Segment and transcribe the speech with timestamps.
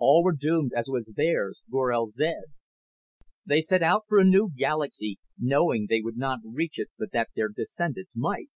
[0.00, 2.46] All were doomed as was theirs, Gorel zed.
[3.46, 7.28] They set out for a new galaxy, knowing they would not reach it but that
[7.36, 8.48] their descendants might.